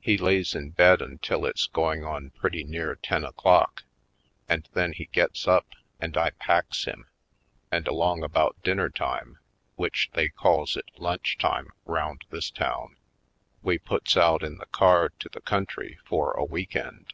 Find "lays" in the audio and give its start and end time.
0.16-0.54